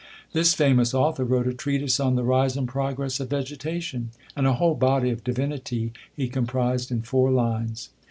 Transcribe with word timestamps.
This 0.33 0.55
famous 0.55 0.95
author 0.95 1.23
wrote 1.23 1.45
a 1.45 1.53
treatise 1.53 1.99
on 1.99 2.15
the 2.15 2.23
Rise 2.23 2.57
and 2.57 2.67
Progress 2.67 3.19
of 3.19 3.29
Vegetation; 3.29 4.09
and 4.35 4.47
a 4.47 4.53
whole 4.53 4.73
Body 4.73 5.11
of 5.11 5.23
Divinity 5.23 5.93
he 6.15 6.27
comprised 6.27 6.89
in 6.89 7.03
four 7.03 7.29
lines. 7.29 7.89